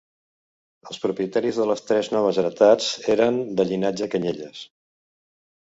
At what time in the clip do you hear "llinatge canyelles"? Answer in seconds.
3.73-4.65